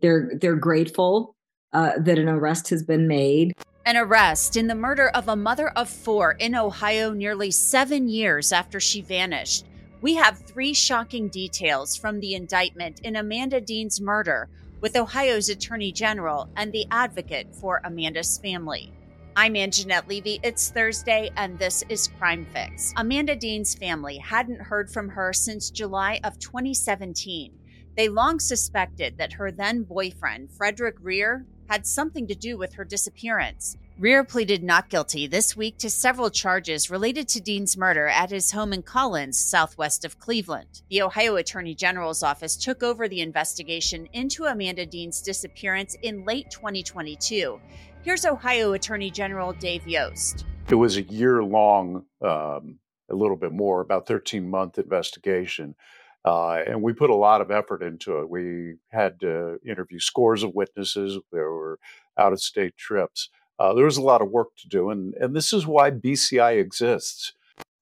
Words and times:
They're 0.00 0.30
they're 0.40 0.56
grateful 0.56 1.34
uh, 1.72 1.92
that 1.98 2.18
an 2.18 2.28
arrest 2.28 2.70
has 2.70 2.82
been 2.82 3.06
made. 3.06 3.52
An 3.86 3.96
arrest 3.96 4.56
in 4.56 4.66
the 4.66 4.74
murder 4.74 5.08
of 5.08 5.28
a 5.28 5.36
mother 5.36 5.70
of 5.70 5.88
four 5.88 6.32
in 6.32 6.54
Ohio 6.54 7.12
nearly 7.12 7.50
seven 7.50 8.08
years 8.08 8.52
after 8.52 8.78
she 8.78 9.00
vanished. 9.00 9.64
We 10.02 10.14
have 10.14 10.38
three 10.38 10.72
shocking 10.74 11.28
details 11.28 11.96
from 11.96 12.20
the 12.20 12.34
indictment 12.34 13.00
in 13.00 13.16
Amanda 13.16 13.60
Dean's 13.60 14.00
murder 14.00 14.48
with 14.80 14.96
Ohio's 14.96 15.48
Attorney 15.48 15.92
General 15.92 16.48
and 16.56 16.72
the 16.72 16.86
advocate 16.90 17.54
for 17.54 17.80
Amanda's 17.84 18.38
family. 18.38 18.92
I'm 19.36 19.54
Angenette 19.54 20.08
Levy. 20.08 20.40
It's 20.42 20.70
Thursday, 20.70 21.30
and 21.36 21.58
this 21.58 21.84
is 21.88 22.08
Crime 22.18 22.46
Fix. 22.52 22.92
Amanda 22.96 23.36
Dean's 23.36 23.74
family 23.74 24.18
hadn't 24.18 24.60
heard 24.60 24.90
from 24.90 25.08
her 25.08 25.32
since 25.32 25.70
July 25.70 26.20
of 26.24 26.38
2017. 26.38 27.52
They 28.00 28.08
long 28.08 28.40
suspected 28.40 29.18
that 29.18 29.34
her 29.34 29.52
then 29.52 29.82
boyfriend, 29.82 30.50
Frederick 30.52 31.02
Greer, 31.02 31.44
had 31.68 31.86
something 31.86 32.26
to 32.28 32.34
do 32.34 32.56
with 32.56 32.72
her 32.72 32.82
disappearance. 32.82 33.76
Greer 34.00 34.24
pleaded 34.24 34.62
not 34.62 34.88
guilty 34.88 35.26
this 35.26 35.54
week 35.54 35.76
to 35.76 35.90
several 35.90 36.30
charges 36.30 36.88
related 36.88 37.28
to 37.28 37.42
Dean's 37.42 37.76
murder 37.76 38.06
at 38.06 38.30
his 38.30 38.52
home 38.52 38.72
in 38.72 38.80
Collins, 38.82 39.38
southwest 39.38 40.06
of 40.06 40.18
Cleveland. 40.18 40.80
The 40.88 41.02
Ohio 41.02 41.36
Attorney 41.36 41.74
General's 41.74 42.22
office 42.22 42.56
took 42.56 42.82
over 42.82 43.06
the 43.06 43.20
investigation 43.20 44.08
into 44.14 44.46
Amanda 44.46 44.86
Dean's 44.86 45.20
disappearance 45.20 45.94
in 46.00 46.24
late 46.24 46.50
2022. 46.50 47.60
Here's 48.00 48.24
Ohio 48.24 48.72
Attorney 48.72 49.10
General 49.10 49.52
Dave 49.52 49.86
Yost. 49.86 50.46
It 50.70 50.76
was 50.76 50.96
a 50.96 51.02
year 51.02 51.44
long, 51.44 52.06
um, 52.22 52.78
a 53.10 53.14
little 53.14 53.36
bit 53.36 53.52
more, 53.52 53.82
about 53.82 54.06
13 54.06 54.48
month 54.48 54.78
investigation 54.78 55.74
uh, 56.24 56.58
and 56.66 56.82
we 56.82 56.92
put 56.92 57.10
a 57.10 57.14
lot 57.14 57.40
of 57.40 57.50
effort 57.50 57.82
into 57.82 58.18
it. 58.18 58.28
We 58.28 58.74
had 58.90 59.20
to 59.20 59.58
interview 59.66 59.98
scores 59.98 60.42
of 60.42 60.54
witnesses. 60.54 61.18
There 61.32 61.50
were 61.50 61.78
out 62.18 62.32
of 62.32 62.40
state 62.40 62.76
trips. 62.76 63.30
Uh, 63.58 63.74
there 63.74 63.84
was 63.84 63.96
a 63.96 64.02
lot 64.02 64.22
of 64.22 64.30
work 64.30 64.48
to 64.58 64.68
do. 64.68 64.90
And, 64.90 65.14
and 65.14 65.34
this 65.34 65.52
is 65.52 65.66
why 65.66 65.90
BCI 65.90 66.58
exists. 66.58 67.32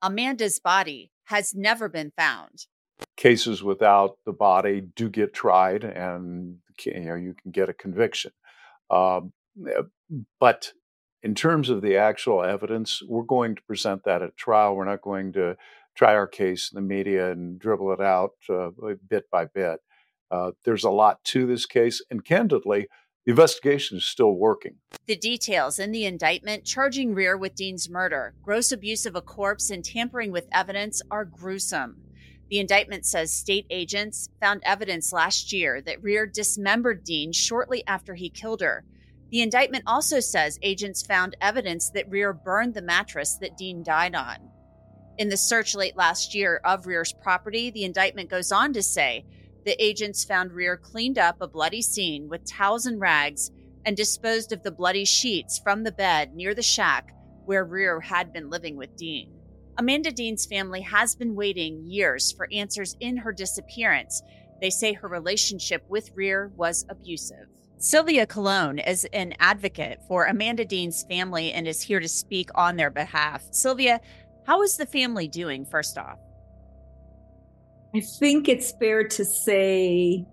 Amanda's 0.03 0.60
body 0.60 1.10
has 1.25 1.54
never 1.54 1.88
been 1.88 2.12
found. 2.16 2.66
Cases 3.16 3.62
without 3.62 4.19
the 4.25 4.32
body 4.32 4.81
do 4.81 5.09
get 5.09 5.32
tried, 5.32 5.84
and 5.84 6.56
you 6.84 7.00
know 7.00 7.15
you 7.15 7.34
can 7.41 7.53
get 7.53 7.69
a 7.69 7.75
conviction. 7.75 8.32
Um, 8.91 9.32
eh, 9.69 9.82
but 10.41 10.72
in 11.22 11.37
terms 11.37 11.69
of 11.69 11.81
the 11.81 11.97
actual 11.97 12.43
evidence, 12.43 13.00
we're 13.06 13.22
going 13.22 13.54
to 13.54 13.62
present 13.62 14.03
that 14.04 14.22
at 14.22 14.37
trial. 14.37 14.75
We're 14.75 14.84
not 14.84 15.03
going 15.03 15.32
to 15.34 15.56
try 15.98 16.14
our 16.14 16.28
case 16.28 16.70
in 16.72 16.76
the 16.76 16.94
media 16.94 17.32
and 17.32 17.59
dribble 17.59 17.92
it 17.92 18.00
out 18.00 18.31
uh, 18.48 18.70
bit 19.09 19.25
by 19.32 19.44
bit. 19.44 19.81
Uh, 20.31 20.53
there's 20.64 20.84
a 20.84 20.91
lot 20.91 21.22
to 21.25 21.47
this 21.47 21.66
case, 21.66 22.03
and 22.10 22.25
candidly, 22.25 22.86
the 23.26 23.31
investigation 23.32 23.98
is 23.98 24.04
still 24.04 24.32
working. 24.32 24.76
The 25.06 25.16
details 25.16 25.78
in 25.78 25.91
the 25.91 26.06
indictment 26.06 26.64
charging 26.64 27.14
Greer 27.14 27.36
with 27.36 27.54
Dean's 27.54 27.91
murder, 27.91 28.34
gross 28.42 28.70
abuse 28.70 29.06
of 29.06 29.16
a 29.16 29.22
corpse, 29.22 29.70
and 29.70 29.84
tampering 29.84 30.31
with 30.31 30.47
evidence 30.53 31.03
are 31.10 31.25
gruesome. 31.25 31.97
The 32.48 32.60
indictment 32.60 33.04
says 33.04 33.32
state 33.32 33.66
agents 33.69 34.28
found 34.41 34.62
evidence 34.65 35.12
last 35.12 35.53
year 35.53 35.82
that 35.82 36.00
Greer 36.00 36.26
dismembered 36.26 37.04
Dean 37.04 37.32
shortly 37.32 37.86
after 37.86 38.15
he 38.15 38.30
killed 38.30 38.60
her. 38.60 38.84
The 39.30 39.42
indictment 39.42 39.84
also 39.86 40.20
says 40.20 40.59
agents 40.62 41.03
found 41.03 41.36
evidence 41.41 41.91
that 41.91 42.09
Greer 42.09 42.32
burned 42.32 42.75
the 42.75 42.82
mattress 42.82 43.36
that 43.41 43.59
Dean 43.59 43.82
died 43.82 44.15
on. 44.15 44.50
In 45.19 45.29
the 45.29 45.37
search 45.37 45.75
late 45.75 45.97
last 45.97 46.33
year 46.33 46.61
of 46.65 46.84
Greer's 46.84 47.12
property, 47.12 47.71
the 47.71 47.83
indictment 47.83 48.31
goes 48.31 48.53
on 48.53 48.73
to 48.73 48.83
say 48.84 49.25
the 49.65 49.83
agents 49.84 50.25
found 50.25 50.51
Greer 50.51 50.77
cleaned 50.77 51.19
up 51.19 51.41
a 51.41 51.49
bloody 51.49 51.83
scene 51.83 52.29
with 52.29 52.49
towels 52.49 52.87
and 52.87 53.01
rags 53.01 53.51
and 53.84 53.97
disposed 53.97 54.53
of 54.53 54.62
the 54.62 54.71
bloody 54.71 55.05
sheets 55.05 55.59
from 55.59 55.83
the 55.83 55.91
bed 55.91 56.37
near 56.37 56.55
the 56.55 56.62
shack 56.62 57.12
where 57.47 57.65
Greer 57.65 57.99
had 57.99 58.33
been 58.33 58.49
living 58.49 58.77
with 58.77 58.97
Dean. 58.97 59.33
Amanda 59.77 60.12
Dean's 60.12 60.47
family 60.47 60.83
has 60.83 61.17
been 61.17 61.34
waiting 61.34 61.84
years 61.84 62.31
for 62.31 62.49
answers 62.53 62.97
in 63.01 63.17
her 63.17 63.33
disappearance. 63.33 64.23
They 64.61 64.71
say 64.71 64.93
her 64.93 65.09
relationship 65.09 65.84
with 65.89 66.12
Rear 66.15 66.53
was 66.57 66.87
abusive. 66.89 67.49
Sylvia 67.81 68.27
Colon 68.27 68.81
is 68.81 69.05
an 69.12 69.34
advocate 69.39 70.01
for 70.09 70.27
Amanda 70.27 70.65
Dean's 70.65 71.05
family 71.05 71.53
and 71.53 71.67
is 71.67 71.81
here 71.81 72.01
to 72.01 72.09
speak 72.09 72.51
on 72.57 72.77
their 72.77 72.91
behalf. 72.91 73.45
Sylvia, 73.53 74.01
how 74.48 74.62
is 74.62 74.78
the 74.78 74.86
family 74.86 75.28
doing, 75.28 75.66
first 75.66 75.98
off? 75.98 76.19
I 77.94 78.00
think 78.00 78.48
it's 78.48 78.72
fair 78.72 79.04
to 79.04 79.22
say 79.22 80.25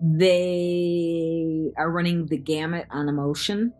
they 0.00 1.70
are 1.76 1.90
running 1.90 2.24
the 2.26 2.38
gamut 2.38 2.86
on 2.90 3.10
emotion. 3.10 3.74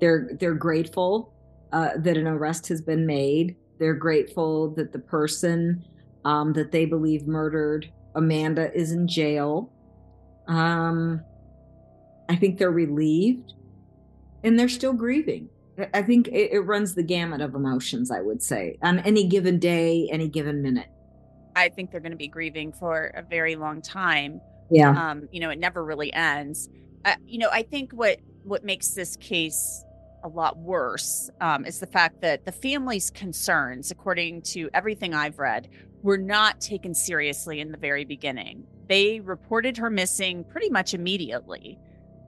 They're 0.00 0.30
they're 0.40 0.54
grateful 0.54 1.32
uh, 1.72 1.90
that 1.98 2.16
an 2.16 2.26
arrest 2.26 2.66
has 2.68 2.82
been 2.82 3.06
made. 3.06 3.54
They're 3.78 3.94
grateful 3.94 4.74
that 4.74 4.90
the 4.92 4.98
person 4.98 5.84
um, 6.24 6.52
that 6.54 6.72
they 6.72 6.84
believe 6.84 7.28
murdered 7.28 7.88
Amanda 8.16 8.74
is 8.74 8.90
in 8.90 9.06
jail. 9.06 9.72
Um, 10.48 11.20
I 12.28 12.34
think 12.34 12.58
they're 12.58 12.72
relieved, 12.72 13.52
and 14.42 14.58
they're 14.58 14.68
still 14.68 14.92
grieving. 14.92 15.48
I 15.94 16.02
think 16.02 16.28
it, 16.28 16.52
it 16.52 16.60
runs 16.60 16.94
the 16.94 17.02
gamut 17.02 17.40
of 17.40 17.54
emotions, 17.54 18.10
I 18.10 18.20
would 18.20 18.42
say, 18.42 18.78
on 18.82 18.98
any 19.00 19.26
given 19.26 19.58
day, 19.58 20.08
any 20.10 20.28
given 20.28 20.62
minute. 20.62 20.88
I 21.56 21.68
think 21.68 21.90
they're 21.90 22.00
going 22.00 22.12
to 22.12 22.16
be 22.18 22.28
grieving 22.28 22.72
for 22.72 23.12
a 23.14 23.22
very 23.22 23.56
long 23.56 23.82
time. 23.82 24.40
Yeah. 24.70 24.90
Um, 24.90 25.28
you 25.32 25.40
know, 25.40 25.50
it 25.50 25.58
never 25.58 25.84
really 25.84 26.12
ends. 26.12 26.68
Uh, 27.04 27.14
you 27.26 27.38
know, 27.38 27.48
I 27.50 27.62
think 27.62 27.92
what 27.92 28.18
what 28.44 28.64
makes 28.64 28.90
this 28.90 29.16
case 29.16 29.84
a 30.22 30.28
lot 30.28 30.56
worse 30.58 31.30
um, 31.40 31.64
is 31.64 31.80
the 31.80 31.86
fact 31.86 32.20
that 32.20 32.44
the 32.44 32.52
family's 32.52 33.10
concerns, 33.10 33.90
according 33.90 34.42
to 34.42 34.68
everything 34.74 35.14
I've 35.14 35.38
read, 35.38 35.68
were 36.02 36.18
not 36.18 36.60
taken 36.60 36.94
seriously 36.94 37.60
in 37.60 37.72
the 37.72 37.78
very 37.78 38.04
beginning. 38.04 38.64
They 38.88 39.20
reported 39.20 39.76
her 39.76 39.90
missing 39.90 40.44
pretty 40.44 40.70
much 40.70 40.94
immediately. 40.94 41.78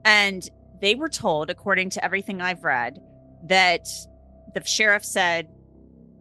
And 0.05 0.47
they 0.81 0.95
were 0.95 1.09
told, 1.09 1.49
according 1.49 1.91
to 1.91 2.03
everything 2.03 2.41
I've 2.41 2.63
read, 2.63 3.01
that 3.43 3.87
the 4.53 4.63
sheriff 4.63 5.03
said, 5.05 5.49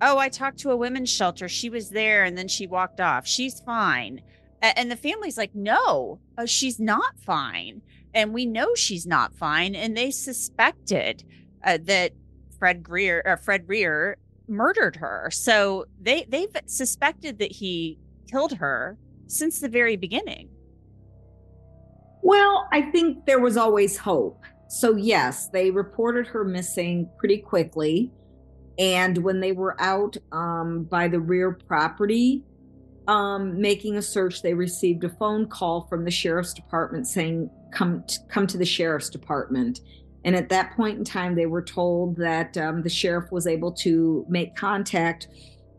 Oh, 0.01 0.19
I 0.19 0.29
talked 0.29 0.59
to 0.61 0.71
a 0.71 0.77
women's 0.77 1.11
shelter. 1.11 1.49
She 1.49 1.71
was 1.71 1.91
there 1.91 2.25
and 2.25 2.37
then 2.37 2.49
she 2.49 2.67
walked 2.67 3.01
off. 3.01 3.27
She's 3.27 3.61
fine. 3.61 4.21
And 4.61 4.91
the 4.91 4.97
family's 4.97 5.39
like, 5.39 5.55
No, 5.55 6.21
uh, 6.37 6.47
she's 6.47 6.81
not 6.81 7.19
fine. 7.25 7.83
And 8.15 8.33
we 8.33 8.47
know 8.47 8.75
she's 8.75 9.07
not 9.07 9.35
fine. 9.35 9.75
And 9.75 9.97
they 9.97 10.11
suspected 10.11 11.25
uh, 11.65 11.79
that 11.83 12.13
Fred 12.59 12.83
Greer, 12.83 13.23
or 13.25 13.37
Fred 13.37 13.69
Rear 13.69 14.19
murdered 14.49 14.97
her. 14.97 15.31
So 15.33 15.87
they, 16.01 16.27
they've 16.29 16.55
suspected 16.67 17.39
that 17.39 17.53
he 17.53 17.99
killed 18.31 18.53
her 18.55 18.99
since 19.27 19.61
the 19.61 19.69
very 19.69 19.97
beginning. 19.97 20.49
Well, 22.23 22.69
I 22.71 22.83
think 22.83 23.27
there 23.27 23.41
was 23.41 23.57
always 23.57 23.97
hope. 23.97 24.45
So, 24.75 24.97
yes, 24.97 25.49
they 25.49 25.71
reported 25.71 26.27
her 26.29 26.45
missing 26.45 27.07
pretty 27.19 27.37
quickly. 27.37 28.11
And 28.79 29.19
when 29.19 29.39
they 29.39 29.53
were 29.53 29.79
out 29.79 30.17
um, 30.33 30.85
by 30.85 31.09
the 31.09 31.21
rear 31.21 31.53
property 31.53 32.43
um, 33.07 33.61
making 33.61 33.99
a 33.99 34.03
search, 34.03 34.41
they 34.41 34.55
received 34.55 35.05
a 35.05 35.11
phone 35.11 35.47
call 35.47 35.87
from 35.89 36.07
the 36.07 36.11
sheriff's 36.11 36.55
department 36.55 37.07
saying 37.07 37.51
come 37.71 38.03
to, 38.05 38.19
come 38.31 38.47
to 38.47 38.57
the 38.57 38.65
sheriff's 38.65 39.11
department. 39.11 39.81
And 40.25 40.35
at 40.35 40.49
that 40.49 40.75
point 40.75 40.97
in 40.97 41.05
time, 41.05 41.35
they 41.35 41.45
were 41.45 41.63
told 41.63 42.17
that 42.17 42.57
um, 42.57 42.83
the 42.83 42.89
sheriff 42.89 43.31
was 43.31 43.47
able 43.47 43.73
to 43.73 44.25
make 44.31 44.57
contact 44.57 45.29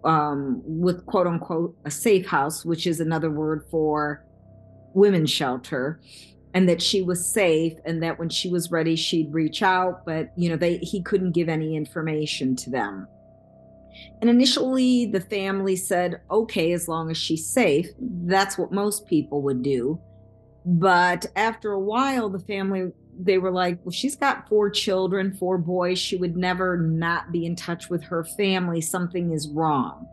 um, 0.04 0.62
with 0.66 1.04
quote 1.08 1.26
unquote 1.26 1.76
a 1.86 1.90
safe 1.90 2.28
house, 2.28 2.64
which 2.64 2.86
is 2.86 3.00
another 3.00 3.32
word 3.32 3.66
for 3.72 4.24
women's 4.94 5.32
shelter, 5.32 6.00
and 6.54 6.70
that 6.70 6.82
she 6.82 7.02
was 7.02 7.34
safe, 7.34 7.74
and 7.86 8.02
that 8.04 8.20
when 8.20 8.30
she 8.30 8.50
was 8.50 8.72
ready, 8.72 8.96
she'd 8.96 9.34
reach 9.34 9.64
out. 9.64 10.06
But 10.06 10.32
you 10.38 10.50
know, 10.50 10.58
they 10.58 10.78
he 10.78 11.02
couldn't 11.02 11.32
give 11.32 11.50
any 11.50 11.76
information 11.76 12.56
to 12.58 12.70
them. 12.70 13.08
And 14.22 14.30
initially, 14.30 15.06
the 15.06 15.22
family 15.22 15.76
said, 15.76 16.22
okay, 16.32 16.72
as 16.74 16.88
long 16.88 17.12
as 17.12 17.18
she's 17.18 17.46
safe, 17.46 17.88
that's 18.00 18.58
what 18.58 18.72
most 18.72 19.06
people 19.06 19.42
would 19.44 19.62
do. 19.62 20.02
But 20.66 21.26
after 21.36 21.74
a 21.74 21.80
while, 21.80 22.30
the 22.30 22.40
family, 22.40 22.92
they 23.20 23.38
were 23.38 23.52
like, 23.52 23.80
well, 23.84 23.92
she's 23.92 24.16
got 24.16 24.48
four 24.48 24.70
children, 24.70 25.34
four 25.34 25.58
boys. 25.58 26.00
She 26.00 26.16
would 26.16 26.38
never 26.38 26.78
not 26.78 27.32
be 27.32 27.46
in 27.46 27.56
touch 27.56 27.90
with 27.90 28.04
her 28.04 28.24
family. 28.24 28.82
Something 28.82 29.32
is 29.32 29.50
wrong. 29.50 30.08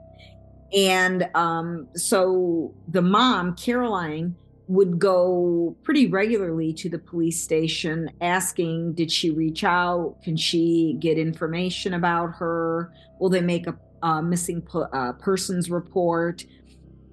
And 0.76 1.28
um, 1.34 1.88
so 1.94 2.74
the 2.88 3.02
mom, 3.02 3.56
Caroline, 3.56 4.36
would 4.70 5.00
go 5.00 5.76
pretty 5.82 6.06
regularly 6.06 6.72
to 6.72 6.88
the 6.88 6.98
police 6.98 7.42
station 7.42 8.08
asking, 8.20 8.92
Did 8.92 9.10
she 9.10 9.30
reach 9.30 9.64
out? 9.64 10.18
Can 10.22 10.36
she 10.36 10.96
get 11.00 11.18
information 11.18 11.94
about 11.94 12.36
her? 12.36 12.92
Will 13.18 13.30
they 13.30 13.40
make 13.40 13.66
a, 13.66 13.76
a 14.04 14.22
missing 14.22 14.64
uh, 14.92 15.12
persons 15.14 15.70
report? 15.70 16.44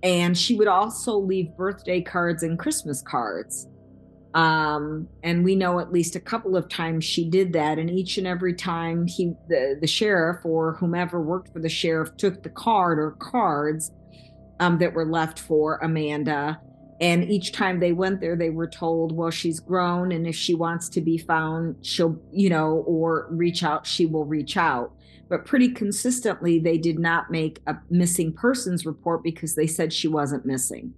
And 0.03 0.37
she 0.37 0.53
would 0.55 0.67
also 0.67 1.17
leave 1.17 1.57
birthday 1.57 1.99
cards 1.99 2.43
and 2.43 2.59
Christmas 2.59 3.01
cards. 3.01 3.67
Um, 4.35 5.07
and 5.23 5.43
we 5.43 5.55
know 5.55 5.79
at 5.79 5.91
least 5.91 6.15
a 6.15 6.19
couple 6.19 6.55
of 6.55 6.69
times 6.69 7.05
she 7.05 7.27
did 7.27 7.53
that. 7.53 7.79
And 7.79 7.89
each 7.89 8.19
and 8.19 8.27
every 8.27 8.53
time 8.53 9.07
he, 9.07 9.33
the, 9.49 9.79
the 9.81 9.87
sheriff 9.87 10.45
or 10.45 10.73
whomever 10.73 11.19
worked 11.19 11.51
for 11.51 11.59
the 11.59 11.69
sheriff, 11.69 12.15
took 12.17 12.43
the 12.43 12.49
card 12.49 12.99
or 12.99 13.13
cards 13.13 13.91
um, 14.59 14.77
that 14.77 14.93
were 14.93 15.05
left 15.07 15.39
for 15.39 15.77
Amanda 15.77 16.61
and 16.99 17.29
each 17.29 17.51
time 17.51 17.79
they 17.79 17.91
went 17.91 18.21
there, 18.21 18.35
they 18.35 18.49
were 18.49 18.67
told, 18.67 19.11
well, 19.11 19.29
she's 19.29 19.59
grown. 19.59 20.11
And 20.11 20.25
if 20.25 20.35
she 20.35 20.55
wants 20.55 20.89
to 20.89 21.01
be 21.01 21.17
found, 21.17 21.85
she'll, 21.85 22.19
you 22.31 22.49
know, 22.49 22.83
or 22.87 23.27
reach 23.29 23.63
out, 23.63 23.85
she 23.85 24.05
will 24.05 24.25
reach 24.25 24.57
out. 24.57 24.93
But 25.29 25.45
pretty 25.45 25.69
consistently, 25.69 26.57
they 26.57 26.77
did 26.77 26.97
not 26.97 27.29
make 27.29 27.61
a 27.67 27.77
missing 27.89 28.33
persons 28.33 28.85
report 28.85 29.23
because 29.23 29.55
they 29.55 29.67
said 29.67 29.93
she 29.93 30.07
wasn't 30.07 30.45
missing. 30.45 30.93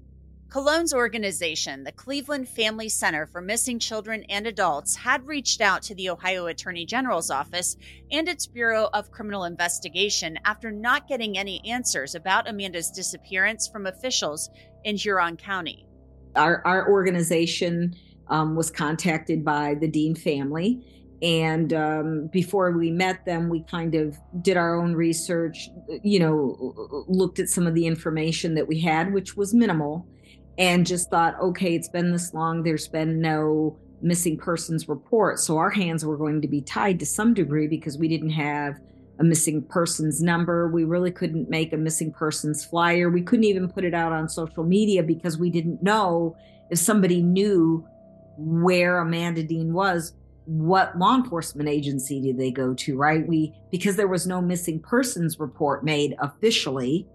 Colon's 0.49 0.93
organization, 0.93 1.83
the 1.83 1.91
Cleveland 1.91 2.47
Family 2.47 2.89
Center 2.89 3.27
for 3.27 3.39
Missing 3.39 3.79
Children 3.79 4.23
and 4.29 4.47
Adults, 4.47 4.95
had 4.95 5.27
reached 5.27 5.61
out 5.61 5.83
to 5.83 5.93
the 5.93 6.09
Ohio 6.09 6.47
Attorney 6.47 6.87
General's 6.87 7.29
office 7.29 7.77
and 8.09 8.27
its 8.27 8.47
Bureau 8.47 8.89
of 8.93 9.11
Criminal 9.11 9.43
Investigation 9.43 10.39
after 10.45 10.71
not 10.71 11.07
getting 11.07 11.37
any 11.37 11.63
answers 11.69 12.15
about 12.15 12.49
Amanda's 12.49 12.89
disappearance 12.89 13.67
from 13.67 13.85
officials 13.85 14.49
in 14.83 14.95
Huron 14.95 15.37
County 15.37 15.85
our, 16.35 16.61
our 16.65 16.89
organization 16.89 17.95
um, 18.27 18.55
was 18.55 18.69
contacted 18.69 19.43
by 19.43 19.75
the 19.75 19.87
Dean 19.87 20.15
family. 20.15 20.85
And 21.21 21.73
um, 21.73 22.27
before 22.27 22.71
we 22.71 22.91
met 22.91 23.25
them, 23.25 23.49
we 23.49 23.63
kind 23.63 23.95
of 23.95 24.17
did 24.41 24.55
our 24.55 24.79
own 24.79 24.93
research, 24.93 25.69
you 26.01 26.19
know, 26.19 27.05
looked 27.07 27.39
at 27.39 27.49
some 27.49 27.67
of 27.67 27.75
the 27.75 27.85
information 27.85 28.55
that 28.55 28.67
we 28.67 28.79
had, 28.79 29.13
which 29.13 29.35
was 29.35 29.53
minimal, 29.53 30.07
and 30.57 30.85
just 30.85 31.09
thought, 31.09 31.39
okay, 31.41 31.75
it's 31.75 31.89
been 31.89 32.11
this 32.11 32.33
long. 32.33 32.63
There's 32.63 32.87
been 32.87 33.19
no 33.19 33.77
missing 34.01 34.37
persons 34.37 34.87
report. 34.87 35.39
So 35.39 35.57
our 35.57 35.69
hands 35.69 36.05
were 36.05 36.17
going 36.17 36.41
to 36.41 36.47
be 36.47 36.61
tied 36.61 36.99
to 36.99 37.05
some 37.05 37.33
degree 37.33 37.67
because 37.67 37.97
we 37.97 38.07
didn't 38.07 38.29
have 38.29 38.79
a 39.19 39.23
missing 39.23 39.61
persons 39.63 40.21
number. 40.21 40.69
We 40.69 40.83
really 40.83 41.11
couldn't 41.11 41.49
make 41.49 41.73
a 41.73 41.77
missing 41.77 42.11
persons 42.11 42.63
flyer. 42.63 43.09
We 43.09 43.21
couldn't 43.21 43.45
even 43.45 43.69
put 43.69 43.83
it 43.83 43.93
out 43.93 44.11
on 44.11 44.29
social 44.29 44.63
media 44.63 45.03
because 45.03 45.37
we 45.37 45.49
didn't 45.49 45.83
know 45.83 46.35
if 46.69 46.79
somebody 46.79 47.21
knew 47.21 47.85
where 48.37 48.99
Amanda 48.99 49.43
Dean 49.43 49.73
was, 49.73 50.13
what 50.45 50.97
law 50.97 51.15
enforcement 51.15 51.69
agency 51.69 52.21
did 52.21 52.39
they 52.39 52.49
go 52.49 52.73
to, 52.73 52.97
right? 52.97 53.27
We 53.27 53.53
because 53.71 53.97
there 53.97 54.07
was 54.07 54.25
no 54.25 54.41
missing 54.41 54.79
persons 54.79 55.39
report 55.39 55.83
made 55.83 56.15
officially 56.19 57.07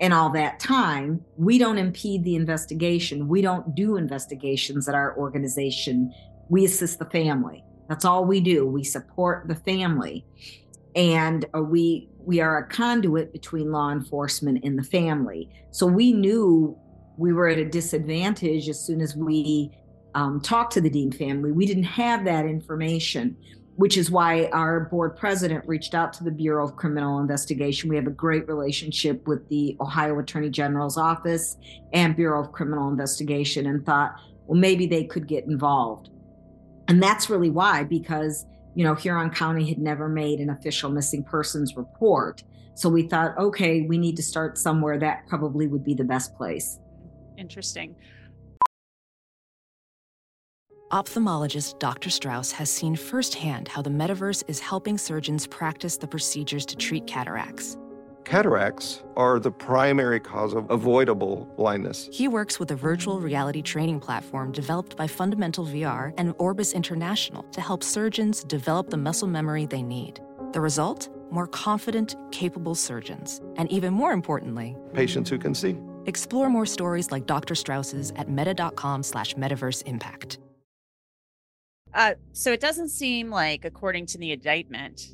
in 0.00 0.12
all 0.12 0.30
that 0.30 0.60
time, 0.60 1.24
we 1.36 1.58
don't 1.58 1.78
impede 1.78 2.24
the 2.24 2.36
investigation. 2.36 3.28
We 3.28 3.42
don't 3.42 3.74
do 3.74 3.96
investigations 3.96 4.88
at 4.88 4.94
our 4.94 5.16
organization. 5.16 6.12
We 6.48 6.64
assist 6.64 6.98
the 6.98 7.04
family. 7.06 7.64
That's 7.88 8.04
all 8.04 8.24
we 8.24 8.40
do. 8.40 8.66
We 8.66 8.84
support 8.84 9.48
the 9.48 9.56
family 9.56 10.24
and 10.98 11.46
uh, 11.54 11.62
we 11.62 12.10
we 12.18 12.40
are 12.40 12.58
a 12.58 12.68
conduit 12.68 13.32
between 13.32 13.72
law 13.72 13.90
enforcement 13.90 14.62
and 14.64 14.78
the 14.78 14.82
family. 14.82 15.48
So 15.70 15.86
we 15.86 16.12
knew 16.12 16.76
we 17.16 17.32
were 17.32 17.48
at 17.48 17.56
a 17.56 17.64
disadvantage 17.64 18.68
as 18.68 18.84
soon 18.84 19.00
as 19.00 19.16
we 19.16 19.70
um, 20.14 20.40
talked 20.40 20.72
to 20.74 20.80
the 20.80 20.90
Dean 20.90 21.10
family. 21.10 21.52
We 21.52 21.64
didn't 21.64 21.84
have 21.84 22.24
that 22.24 22.44
information, 22.44 23.36
which 23.76 23.96
is 23.96 24.10
why 24.10 24.46
our 24.52 24.80
board 24.80 25.16
president 25.16 25.66
reached 25.66 25.94
out 25.94 26.12
to 26.14 26.24
the 26.24 26.30
Bureau 26.30 26.66
of 26.66 26.76
Criminal 26.76 27.20
Investigation. 27.20 27.88
We 27.88 27.96
have 27.96 28.08
a 28.08 28.10
great 28.10 28.46
relationship 28.46 29.26
with 29.26 29.48
the 29.48 29.76
Ohio 29.80 30.18
Attorney 30.18 30.50
General's 30.50 30.98
office 30.98 31.56
and 31.92 32.14
Bureau 32.14 32.42
of 32.42 32.52
Criminal 32.52 32.88
Investigation 32.90 33.66
and 33.66 33.86
thought, 33.86 34.16
well, 34.46 34.58
maybe 34.58 34.86
they 34.86 35.04
could 35.04 35.28
get 35.28 35.44
involved. 35.44 36.10
And 36.88 37.02
that's 37.02 37.30
really 37.30 37.50
why, 37.50 37.84
because 37.84 38.44
you 38.78 38.84
know, 38.84 38.94
Huron 38.94 39.30
County 39.30 39.68
had 39.68 39.78
never 39.78 40.08
made 40.08 40.38
an 40.38 40.50
official 40.50 40.88
missing 40.88 41.24
persons 41.24 41.76
report. 41.76 42.44
So 42.76 42.88
we 42.88 43.08
thought, 43.08 43.36
okay, 43.36 43.82
we 43.82 43.98
need 43.98 44.14
to 44.14 44.22
start 44.22 44.56
somewhere. 44.56 45.00
That 45.00 45.26
probably 45.26 45.66
would 45.66 45.82
be 45.82 45.94
the 45.94 46.04
best 46.04 46.36
place. 46.36 46.78
Interesting. 47.36 47.96
Ophthalmologist 50.92 51.80
Dr. 51.80 52.08
Strauss 52.08 52.52
has 52.52 52.70
seen 52.70 52.94
firsthand 52.94 53.66
how 53.66 53.82
the 53.82 53.90
metaverse 53.90 54.44
is 54.46 54.60
helping 54.60 54.96
surgeons 54.96 55.48
practice 55.48 55.96
the 55.96 56.06
procedures 56.06 56.64
to 56.66 56.76
treat 56.76 57.04
cataracts 57.04 57.76
Cataracts 58.28 59.02
are 59.16 59.40
the 59.40 59.50
primary 59.50 60.20
cause 60.20 60.52
of 60.52 60.70
avoidable 60.70 61.50
blindness. 61.56 62.10
He 62.12 62.28
works 62.28 62.60
with 62.60 62.70
a 62.70 62.74
virtual 62.74 63.22
reality 63.22 63.62
training 63.62 64.00
platform 64.00 64.52
developed 64.52 64.98
by 64.98 65.06
Fundamental 65.06 65.64
VR 65.64 66.12
and 66.18 66.34
Orbis 66.36 66.74
International 66.74 67.42
to 67.44 67.62
help 67.62 67.82
surgeons 67.82 68.44
develop 68.44 68.90
the 68.90 68.98
muscle 68.98 69.28
memory 69.28 69.64
they 69.64 69.80
need. 69.80 70.20
The 70.52 70.60
result? 70.60 71.08
More 71.30 71.46
confident, 71.46 72.16
capable 72.30 72.74
surgeons. 72.74 73.40
And 73.56 73.72
even 73.72 73.94
more 73.94 74.12
importantly, 74.12 74.76
patients 74.92 75.30
who 75.30 75.38
can 75.38 75.54
see. 75.54 75.78
Explore 76.04 76.50
more 76.50 76.66
stories 76.66 77.10
like 77.10 77.24
Dr. 77.24 77.54
Strauss's 77.54 78.12
at 78.16 78.28
meta.com 78.28 79.04
slash 79.04 79.36
metaverse 79.36 79.82
impact. 79.86 80.38
Uh, 81.94 82.12
so 82.34 82.52
it 82.52 82.60
doesn't 82.60 82.90
seem 82.90 83.30
like, 83.30 83.64
according 83.64 84.04
to 84.04 84.18
the 84.18 84.32
indictment, 84.32 85.08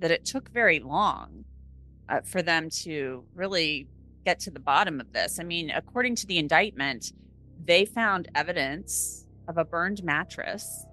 that 0.00 0.10
it 0.10 0.26
took 0.26 0.50
very 0.50 0.80
long 0.80 1.46
uh, 2.12 2.20
for 2.24 2.42
them 2.42 2.68
to 2.68 3.24
really 3.34 3.88
get 4.24 4.38
to 4.38 4.50
the 4.50 4.60
bottom 4.60 5.00
of 5.00 5.12
this. 5.12 5.40
I 5.40 5.44
mean, 5.44 5.70
according 5.70 6.16
to 6.16 6.26
the 6.26 6.38
indictment, 6.38 7.12
they 7.64 7.84
found 7.84 8.28
evidence 8.34 9.26
of 9.48 9.56
a 9.56 9.64
burned 9.64 10.04
mattress 10.04 10.86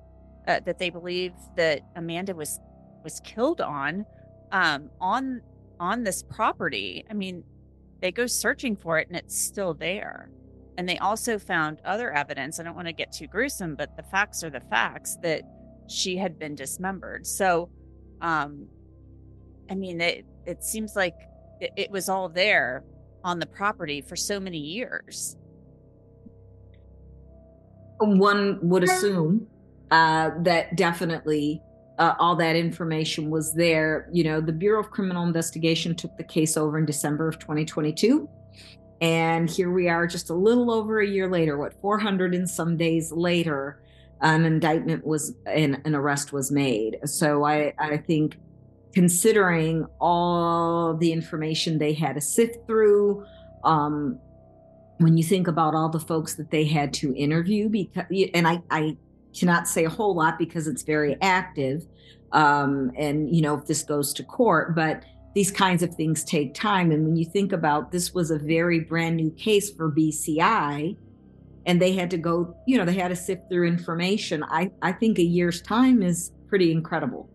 uh, 0.48 0.62
that 0.62 0.80
they 0.80 0.90
believe 0.90 1.34
that 1.58 1.82
Amanda 1.96 2.34
was 2.34 2.60
was 3.04 3.20
killed 3.22 3.62
on 3.62 4.06
um, 4.52 4.90
on 5.00 5.42
on 5.80 6.04
this 6.04 6.24
property. 6.24 7.06
I 7.10 7.14
mean, 7.14 7.44
they 8.02 8.12
go 8.12 8.26
searching 8.26 8.76
for 8.76 8.98
it 8.98 9.08
and 9.10 9.18
it's 9.18 9.38
still 9.38 9.74
there. 9.74 10.30
And 10.78 10.88
they 10.88 10.98
also 11.00 11.38
found 11.38 11.82
other 11.84 12.14
evidence. 12.14 12.60
I 12.60 12.64
don't 12.64 12.76
want 12.76 12.88
to 12.88 12.94
get 12.94 13.12
too 13.12 13.28
gruesome, 13.28 13.76
but 13.76 13.98
the 13.98 14.04
facts 14.04 14.44
are 14.44 14.50
the 14.50 14.62
facts 14.62 15.18
that 15.24 15.44
she 15.90 16.16
had 16.16 16.40
been 16.40 16.56
dismembered. 16.56 17.28
So, 17.28 17.70
um, 18.22 18.68
I 19.70 19.76
mean, 19.76 20.02
it, 20.02 20.26
it 20.46 20.64
seems 20.64 20.96
like 20.96 21.16
it, 21.60 21.72
it 21.76 21.92
was 21.92 22.10
all 22.10 22.30
there 22.30 22.84
on 23.24 23.40
the 23.40 23.46
property 23.46 24.02
for 24.02 24.16
so 24.16 24.40
many 24.40 24.58
years. 24.58 25.36
One 28.00 28.60
would 28.62 28.84
assume 28.84 29.48
uh, 29.92 30.32
that 30.44 30.76
definitely 30.76 31.62
uh, 31.98 32.16
all 32.18 32.36
that 32.38 32.56
information 32.56 33.30
was 33.30 33.54
there. 33.54 34.10
You 34.12 34.24
know, 34.24 34.40
the 34.40 34.54
Bureau 34.54 34.80
of 34.80 34.90
Criminal 34.90 35.24
Investigation 35.24 35.94
took 35.96 36.16
the 36.18 36.24
case 36.24 36.56
over 36.56 36.78
in 36.78 36.86
December 36.86 37.28
of 37.28 37.40
2022. 37.40 38.28
And 39.02 39.50
here 39.50 39.72
we 39.72 39.90
are 39.90 40.08
just 40.08 40.30
a 40.30 40.34
little 40.34 40.72
over 40.72 41.00
a 41.00 41.08
year 41.08 41.30
later, 41.30 41.58
what, 41.58 41.74
400 41.82 42.34
and 42.36 42.50
some 42.50 42.78
days 42.78 43.12
later, 43.12 43.82
an 44.22 44.46
indictment 44.46 45.06
was, 45.06 45.34
and 45.46 45.82
an 45.86 45.96
arrest 45.96 46.34
was 46.34 46.52
made. 46.52 47.00
So 47.06 47.46
I, 47.46 47.74
I 47.80 47.98
think 47.98 48.38
considering 48.94 49.86
all 50.00 50.96
the 50.96 51.12
information 51.12 51.78
they 51.78 51.94
had 51.94 52.16
to 52.16 52.22
sift 52.22 52.66
through. 52.68 53.26
Um, 53.64 54.20
when 54.98 55.18
you 55.18 55.24
think 55.24 55.48
about 55.48 55.76
all 55.76 55.90
the 55.90 56.00
folks 56.00 56.36
that 56.36 56.52
they 56.52 56.66
had 56.66 56.94
to 56.96 57.16
interview, 57.16 57.70
because 57.70 58.06
and 58.34 58.48
I, 58.48 58.62
I 58.70 58.98
cannot 59.38 59.68
say 59.68 59.86
a 59.86 59.90
whole 59.90 60.16
lot 60.16 60.38
because 60.38 60.68
it's 60.68 60.84
very 60.84 61.16
active. 61.22 61.86
Um, 62.32 62.92
and, 62.98 63.34
you 63.34 63.42
know, 63.42 63.58
if 63.58 63.66
this 63.66 63.84
goes 63.84 64.14
to 64.14 64.24
court, 64.24 64.76
but 64.76 65.04
these 65.36 65.52
kinds 65.52 65.84
of 65.84 65.96
things 65.96 66.24
take 66.24 66.54
time. 66.54 66.92
And 66.92 67.06
when 67.06 67.16
you 67.16 67.26
think 67.26 67.54
about 67.54 67.92
this 67.92 68.14
was 68.14 68.32
a 68.32 68.38
very 68.38 68.80
brand 68.80 69.16
new 69.16 69.32
case 69.32 69.72
for 69.72 69.92
BCI, 69.92 70.96
and 71.66 71.82
they 71.82 71.94
had 71.94 72.10
to 72.12 72.18
go, 72.18 72.56
you 72.66 72.78
know, 72.78 72.86
they 72.86 72.96
had 72.96 73.10
to 73.10 73.16
sift 73.16 73.44
through 73.50 73.68
information. 73.68 74.44
I, 74.46 74.72
I 74.82 74.92
think 74.92 75.20
a 75.20 75.24
year's 75.24 75.62
time 75.62 76.02
is 76.02 76.32
pretty 76.48 76.72
incredible. 76.72 77.30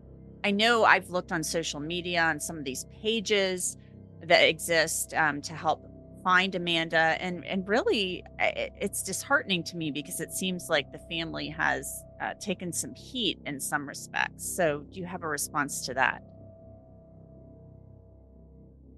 I 0.44 0.50
know 0.50 0.84
I've 0.84 1.08
looked 1.08 1.32
on 1.32 1.42
social 1.42 1.80
media 1.80 2.22
on 2.22 2.38
some 2.38 2.58
of 2.58 2.64
these 2.64 2.84
pages 3.02 3.78
that 4.22 4.46
exist 4.46 5.14
um, 5.14 5.40
to 5.40 5.54
help 5.54 5.88
find 6.22 6.54
Amanda, 6.54 7.16
and 7.18 7.44
and 7.46 7.66
really, 7.66 8.22
it's 8.38 9.02
disheartening 9.02 9.64
to 9.64 9.76
me 9.76 9.90
because 9.90 10.20
it 10.20 10.32
seems 10.32 10.68
like 10.68 10.92
the 10.92 10.98
family 11.10 11.48
has 11.48 12.04
uh, 12.20 12.34
taken 12.34 12.72
some 12.72 12.94
heat 12.94 13.38
in 13.46 13.58
some 13.58 13.88
respects. 13.88 14.44
So, 14.54 14.84
do 14.92 15.00
you 15.00 15.06
have 15.06 15.22
a 15.22 15.28
response 15.28 15.84
to 15.86 15.94
that? 15.94 16.22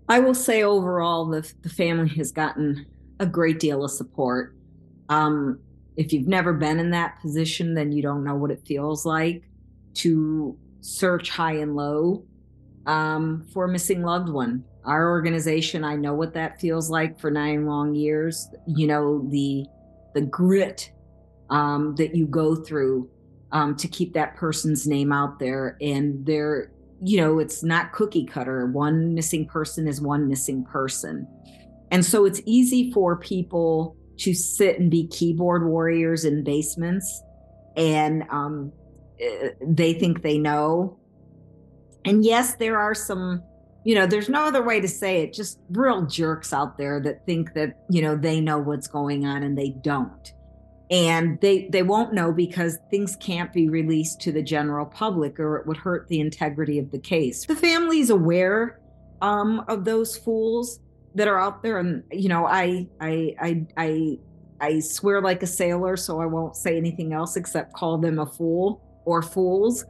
I 0.09 0.19
will 0.19 0.35
say 0.35 0.65
overall, 0.65 1.27
the 1.27 1.53
the 1.63 1.69
family 1.69 2.09
has 2.17 2.33
gotten 2.33 2.87
a 3.21 3.27
great 3.27 3.61
deal 3.61 3.85
of 3.85 3.93
support. 3.93 4.57
Um, 5.09 5.61
if 5.97 6.13
you've 6.13 6.29
never 6.29 6.53
been 6.53 6.81
in 6.81 6.91
that 6.91 7.21
position, 7.21 7.75
then 7.75 7.93
you 7.93 8.03
don't 8.03 8.25
know 8.25 8.35
what 8.35 8.51
it 8.51 8.67
feels 8.67 9.07
like 9.07 9.49
to 9.95 10.59
search 10.87 11.31
high 11.31 11.55
and 11.55 11.75
low 11.75 12.25
um, 12.87 13.45
for 13.53 13.65
a 13.65 13.69
missing 13.69 14.03
loved 14.03 14.29
one. 14.29 14.65
Our 14.85 15.11
organization, 15.11 15.83
I 15.83 15.97
know 15.97 16.15
what 16.15 16.33
that 16.35 16.61
feels 16.61 16.89
like 16.91 17.19
for 17.19 17.31
nine 17.31 17.67
long 17.67 17.95
years. 17.95 18.49
You 18.69 18.87
know 18.87 19.27
the 19.29 19.67
the 20.15 20.21
grit 20.21 20.93
um, 21.51 21.97
that 21.97 22.15
you 22.15 22.27
go 22.27 22.55
through 22.55 23.11
um, 23.51 23.77
to 23.77 23.89
keep 23.89 24.15
that 24.15 24.37
person's 24.37 24.87
name 24.87 25.13
out 25.13 25.41
there, 25.41 25.77
and 25.81 26.25
there, 26.25 26.71
you 27.03 27.21
know, 27.21 27.41
it's 27.41 27.65
not 27.65 27.93
cookie 27.93 28.25
cutter. 28.25 28.67
One 28.67 29.15
missing 29.15 29.47
person 29.47 29.89
is 29.89 30.01
one 30.01 30.29
missing 30.29 30.65
person, 30.65 31.27
and 31.91 32.05
so 32.05 32.25
it's 32.25 32.41
easy 32.47 32.93
for 32.93 33.17
people 33.17 33.97
to 34.19 34.35
sit 34.35 34.79
and 34.79 34.89
be 34.89 35.09
keyboard 35.09 35.67
warriors 35.67 36.25
in 36.25 36.45
basements 36.45 37.23
and 37.77 38.23
um, 38.31 38.73
they 39.61 39.95
think 39.95 40.23
they 40.23 40.39
know. 40.39 40.99
And 42.05 42.25
yes, 42.25 42.55
there 42.55 42.79
are 42.79 42.95
some, 42.95 43.43
you 43.85 43.95
know, 43.95 44.07
there's 44.07 44.29
no 44.29 44.45
other 44.45 44.63
way 44.63 44.81
to 44.81 44.89
say 44.89 45.23
it, 45.23 45.33
just 45.33 45.59
real 45.71 46.07
jerks 46.07 46.53
out 46.53 46.79
there 46.79 47.01
that 47.01 47.27
think 47.27 47.55
that, 47.55 47.85
you 47.91 48.03
know, 48.03 48.17
they 48.17 48.41
know 48.41 48.59
what's 48.59 48.87
going 48.87 49.27
on 49.27 49.43
and 49.43 49.57
they 49.57 49.71
don't. 49.83 50.33
And 50.89 51.41
they 51.41 51.69
they 51.73 51.83
won't 51.83 52.15
know 52.15 52.31
because 52.31 52.79
things 52.93 53.17
can't 53.17 53.53
be 53.53 53.69
released 53.69 54.21
to 54.21 54.31
the 54.31 54.43
general 54.43 54.87
public 54.87 55.41
or 55.41 55.57
it 55.57 55.67
would 55.67 55.77
hurt 55.77 56.07
the 56.07 56.21
integrity 56.21 56.79
of 56.79 56.93
the 56.93 56.99
case. 57.01 57.45
The 57.45 57.57
family's 57.57 58.11
aware 58.11 58.81
um, 59.21 59.65
of 59.67 59.85
those 59.85 60.17
fools 60.17 60.79
that 61.17 61.27
are 61.27 61.41
out 61.41 61.63
there 61.63 61.79
and 61.79 62.05
you 62.13 62.29
know 62.29 62.47
I, 62.47 62.87
I 63.01 63.35
i 63.41 63.67
i 63.77 64.19
i 64.61 64.81
swear 64.81 65.21
like 65.21 65.43
a 65.43 65.47
sailor 65.47 65.97
so 65.97 66.21
i 66.21 66.27
won't 66.27 66.55
say 66.55 66.77
anything 66.77 67.13
else 67.15 67.37
except 67.37 67.73
call 67.73 67.99
them 67.99 68.19
a 68.19 68.27
fool 68.27 68.83
or 69.07 69.23
fools. 69.23 69.87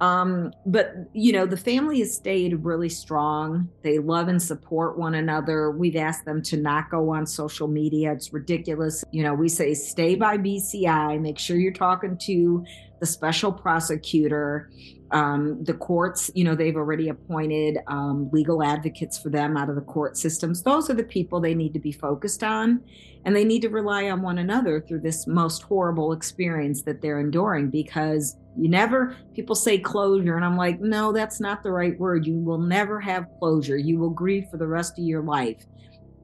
Um, 0.00 0.52
but 0.64 0.94
you 1.12 1.32
know 1.32 1.44
the 1.44 1.56
family 1.56 1.98
has 1.98 2.14
stayed 2.14 2.64
really 2.64 2.88
strong. 2.88 3.68
They 3.82 3.98
love 3.98 4.28
and 4.28 4.40
support 4.40 4.96
one 4.96 5.16
another. 5.16 5.72
We've 5.72 5.96
asked 5.96 6.24
them 6.24 6.40
to 6.42 6.56
not 6.56 6.88
go 6.88 7.12
on 7.12 7.26
social 7.26 7.66
media. 7.66 8.12
It's 8.12 8.32
ridiculous. 8.32 9.04
You 9.10 9.24
know 9.24 9.34
we 9.34 9.48
say 9.48 9.74
stay 9.74 10.14
by 10.14 10.38
bci 10.38 11.20
make 11.20 11.38
sure 11.38 11.56
you're 11.56 11.72
talking 11.72 12.16
to 12.18 12.64
the 13.00 13.06
special 13.06 13.52
prosecutor 13.52 14.70
um, 15.10 15.62
the 15.64 15.74
courts, 15.74 16.30
you 16.34 16.44
know, 16.44 16.54
they've 16.54 16.76
already 16.76 17.08
appointed 17.08 17.78
um, 17.86 18.28
legal 18.32 18.62
advocates 18.62 19.18
for 19.18 19.30
them 19.30 19.56
out 19.56 19.70
of 19.70 19.74
the 19.74 19.82
court 19.82 20.16
systems. 20.16 20.62
Those 20.62 20.90
are 20.90 20.94
the 20.94 21.04
people 21.04 21.40
they 21.40 21.54
need 21.54 21.72
to 21.74 21.80
be 21.80 21.92
focused 21.92 22.42
on. 22.42 22.82
And 23.24 23.34
they 23.34 23.44
need 23.44 23.62
to 23.62 23.68
rely 23.68 24.10
on 24.10 24.22
one 24.22 24.38
another 24.38 24.80
through 24.80 25.00
this 25.00 25.26
most 25.26 25.62
horrible 25.62 26.12
experience 26.12 26.82
that 26.82 27.02
they're 27.02 27.20
enduring 27.20 27.70
because 27.70 28.36
you 28.56 28.68
never, 28.68 29.16
people 29.34 29.54
say 29.54 29.78
closure. 29.78 30.36
And 30.36 30.44
I'm 30.44 30.56
like, 30.56 30.80
no, 30.80 31.12
that's 31.12 31.40
not 31.40 31.62
the 31.62 31.72
right 31.72 31.98
word. 31.98 32.26
You 32.26 32.38
will 32.38 32.58
never 32.58 33.00
have 33.00 33.26
closure. 33.38 33.76
You 33.76 33.98
will 33.98 34.10
grieve 34.10 34.46
for 34.50 34.56
the 34.56 34.66
rest 34.66 34.98
of 34.98 35.04
your 35.04 35.22
life. 35.22 35.64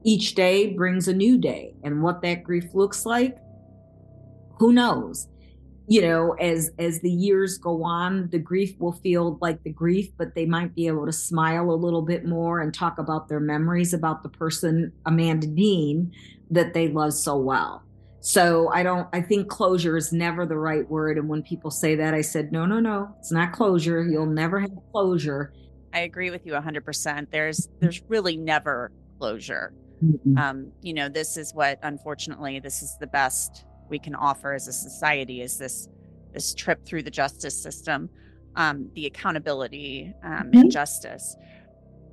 Each 0.03 0.35
day 0.35 0.73
brings 0.73 1.07
a 1.07 1.13
new 1.13 1.37
day. 1.37 1.73
And 1.83 2.01
what 2.01 2.21
that 2.21 2.43
grief 2.43 2.65
looks 2.73 3.05
like, 3.05 3.37
who 4.57 4.71
knows? 4.71 5.27
You 5.87 6.01
know 6.01 6.33
as 6.33 6.71
as 6.79 6.99
the 7.01 7.11
years 7.11 7.57
go 7.57 7.83
on 7.83 8.27
the 8.31 8.39
grief 8.39 8.75
will 8.79 8.91
feel 8.91 9.37
like 9.41 9.61
the 9.63 9.69
grief 9.69 10.09
but 10.17 10.33
they 10.33 10.45
might 10.45 10.73
be 10.73 10.87
able 10.87 11.05
to 11.05 11.11
smile 11.11 11.69
a 11.69 11.75
little 11.75 12.01
bit 12.01 12.25
more 12.25 12.61
and 12.61 12.73
talk 12.73 12.97
about 12.97 13.27
their 13.27 13.39
memories 13.39 13.93
about 13.93 14.23
the 14.23 14.29
person 14.29 14.91
amanda 15.05 15.47
dean 15.47 16.11
that 16.51 16.73
they 16.73 16.87
love 16.89 17.13
so 17.13 17.37
well. 17.37 17.83
So 18.21 18.71
i 18.73 18.81
don't 18.81 19.07
i 19.13 19.21
think 19.21 19.49
closure 19.49 19.97
is 19.97 20.11
never 20.11 20.45
the 20.45 20.57
right 20.57 20.89
word 20.89 21.17
and 21.17 21.29
when 21.29 21.43
people 21.43 21.69
say 21.69 21.95
that 21.95 22.13
i 22.13 22.21
said 22.21 22.51
no 22.51 22.65
no 22.65 22.79
no 22.79 23.15
it's 23.19 23.31
not 23.31 23.51
closure. 23.51 24.03
You'll 24.03 24.25
never 24.25 24.59
have 24.59 24.71
closure. 24.91 25.53
I 25.93 25.99
agree 25.99 26.31
with 26.31 26.45
you 26.45 26.53
100% 26.53 27.29
there's 27.31 27.69
there's 27.79 28.01
really 28.07 28.37
never 28.37 28.91
closure. 29.19 29.73
Mm-hmm. 30.03 30.37
um 30.37 30.71
you 30.81 30.93
know 30.93 31.07
this 31.07 31.37
is 31.37 31.53
what 31.53 31.79
unfortunately 31.83 32.59
this 32.59 32.81
is 32.81 32.97
the 32.99 33.07
best 33.07 33.65
we 33.89 33.99
can 33.99 34.15
offer 34.15 34.53
as 34.53 34.67
a 34.67 34.73
society 34.73 35.41
is 35.41 35.57
this 35.57 35.89
this 36.33 36.53
trip 36.53 36.85
through 36.85 37.01
the 37.01 37.11
justice 37.11 37.61
system, 37.61 38.09
um, 38.57 38.89
the 38.93 39.05
accountability 39.05 40.13
um, 40.23 40.31
mm-hmm. 40.31 40.57
and 40.59 40.71
justice. 40.71 41.35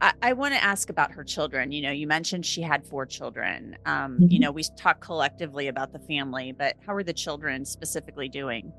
I, 0.00 0.12
I 0.22 0.32
want 0.32 0.54
to 0.54 0.62
ask 0.62 0.90
about 0.90 1.10
her 1.12 1.24
children. 1.24 1.72
You 1.72 1.82
know, 1.82 1.90
you 1.90 2.06
mentioned 2.06 2.46
she 2.46 2.62
had 2.62 2.86
four 2.86 3.04
children. 3.04 3.76
Um, 3.84 4.14
mm-hmm. 4.14 4.26
You 4.30 4.38
know, 4.38 4.52
we 4.52 4.62
talk 4.76 5.00
collectively 5.00 5.68
about 5.68 5.92
the 5.92 5.98
family, 5.98 6.52
but 6.52 6.76
how 6.86 6.94
are 6.94 7.02
the 7.02 7.12
children 7.12 7.64
specifically 7.64 8.28
doing? 8.28 8.72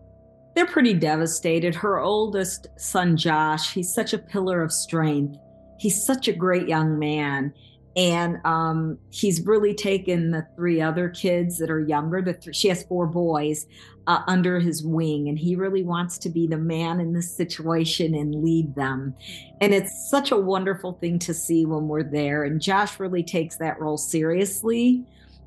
They're 0.55 0.67
pretty 0.67 0.93
devastated. 0.93 1.75
Her 1.75 1.99
oldest 1.99 2.67
son, 2.77 3.17
Josh, 3.17 3.73
he's 3.73 3.93
such 3.93 4.13
a 4.13 4.17
pillar 4.17 4.61
of 4.61 4.71
strength. 4.71 5.37
He's 5.79 6.05
such 6.05 6.27
a 6.27 6.33
great 6.33 6.67
young 6.67 6.99
man 6.99 7.53
and 7.95 8.43
um, 8.43 8.97
he's 9.11 9.45
really 9.45 9.73
taken 9.73 10.31
the 10.31 10.47
three 10.55 10.81
other 10.81 11.09
kids 11.09 11.59
that 11.59 11.69
are 11.69 11.79
younger. 11.79 12.21
The 12.21 12.33
th- 12.33 12.55
she 12.55 12.67
has 12.69 12.83
four 12.83 13.05
boys 13.05 13.67
uh, 14.07 14.21
under 14.27 14.59
his 14.59 14.83
wing, 14.83 15.29
and 15.29 15.37
he 15.37 15.55
really 15.55 15.83
wants 15.83 16.17
to 16.19 16.29
be 16.29 16.47
the 16.47 16.57
man 16.57 16.99
in 16.99 17.13
this 17.13 17.31
situation 17.31 18.15
and 18.15 18.43
lead 18.43 18.73
them. 18.75 19.13
And 19.61 19.73
it's 19.73 20.09
such 20.09 20.31
a 20.31 20.37
wonderful 20.37 20.93
thing 20.93 21.19
to 21.19 21.33
see 21.33 21.65
when 21.65 21.87
we're 21.87 22.03
there. 22.03 22.43
And 22.43 22.59
Josh 22.59 22.99
really 22.99 23.23
takes 23.23 23.57
that 23.57 23.79
role 23.79 23.97
seriously. 23.97 25.05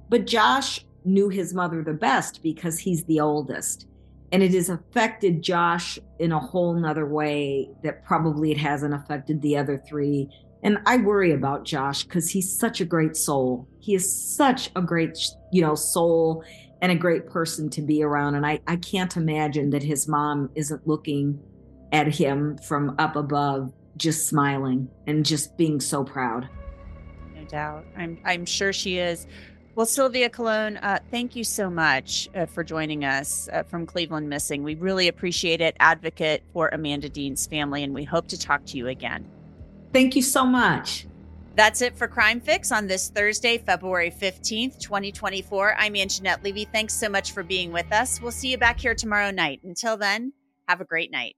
But 0.09 0.27
Josh 0.27 0.85
knew 1.05 1.29
his 1.29 1.53
mother 1.53 1.83
the 1.83 1.95
best 1.95 2.43
because 2.43 2.79
he's 2.79 3.05
the 3.05 3.21
oldest. 3.21 3.87
And 4.33 4.43
it 4.43 4.53
has 4.55 4.69
affected 4.69 5.43
Josh 5.43 5.99
in 6.19 6.33
a 6.33 6.39
whole 6.39 6.75
nother 6.75 7.07
way 7.07 7.71
that 7.83 8.05
probably 8.05 8.51
it 8.51 8.59
hasn't 8.59 8.95
affected 8.95 9.41
the 9.41 9.57
other 9.57 9.79
three 9.79 10.29
and 10.63 10.79
I 10.87 10.97
worry 10.97 11.33
about 11.33 11.65
Josh 11.65 12.05
because 12.05 12.31
he's 12.31 12.51
such 12.51 12.81
a 12.81 12.85
great 12.85 13.17
soul. 13.17 13.69
He 13.79 13.95
is 13.95 14.37
such 14.37 14.71
a 14.75 14.83
great, 14.83 15.19
you 15.53 15.63
know, 15.63 15.75
soul 15.75 16.45
and 16.83 16.91
a 16.93 16.97
great 16.97 17.27
person 17.27 17.71
to 17.71 17.83
be 17.83 18.03
around. 18.03 18.35
And 18.35 18.47
I, 18.47 18.61
I 18.67 18.77
can't 18.77 19.17
imagine 19.17 19.71
that 19.71 19.83
his 19.83 20.09
mom 20.09 20.51
isn't 20.55 20.87
looking 20.87 21.41
at 21.93 22.09
him 22.09 22.59
from 22.59 22.95
up 22.99 23.17
above, 23.17 23.73
just 23.97 24.29
smiling 24.29 24.89
and 25.07 25.25
just 25.25 25.57
being 25.57 25.81
so 25.81 26.05
proud. 26.05 26.49
No 27.35 27.45
doubt. 27.45 27.85
I'm 27.97 28.19
I'm 28.25 28.45
sure 28.45 28.73
she 28.73 28.99
is. 28.99 29.27
Well, 29.75 29.87
Sylvia 29.87 30.31
Colon, 30.31 30.79
uh, 30.79 31.01
thank 31.11 31.37
you 31.37 31.45
so 31.45 31.69
much 31.69 32.31
uh, 32.35 32.47
for 32.47 32.65
joining 32.65 33.05
us 33.05 33.47
uh, 33.53 33.63
from 33.63 33.85
Cleveland 33.85 34.27
Missing. 34.27 34.63
We 34.63 34.75
really 34.75 35.07
appreciate 35.07 35.61
it. 35.61 35.77
Advocate 35.81 36.43
for 36.55 36.71
Amanda 36.73 37.11
Dean's 37.11 37.47
family, 37.47 37.83
and 37.83 37.95
we 37.95 38.03
hope 38.03 38.27
to 38.29 38.39
talk 38.39 38.65
to 38.67 38.79
you 38.79 38.89
again. 38.89 39.31
Thank 39.97 40.15
you 40.15 40.21
so 40.21 40.45
much. 40.45 41.07
That's 41.55 41.81
it 41.81 41.97
for 41.97 42.07
Crime 42.07 42.39
Fix 42.39 42.71
on 42.71 42.87
this 42.87 43.09
Thursday, 43.09 43.57
February 43.57 44.11
15th, 44.11 44.79
2024. 44.79 45.75
I'm 45.79 45.95
Angenette 45.95 46.45
Levy. 46.45 46.67
Thanks 46.67 46.93
so 46.93 47.09
much 47.09 47.33
for 47.33 47.43
being 47.43 47.73
with 47.73 47.91
us. 47.91 48.21
We'll 48.21 48.31
see 48.31 48.51
you 48.51 48.59
back 48.59 48.79
here 48.79 48.95
tomorrow 48.95 49.31
night. 49.31 49.61
Until 49.65 49.97
then, 49.97 50.35
have 50.69 50.83
a 50.83 50.85
great 50.85 51.11
night. 51.11 51.37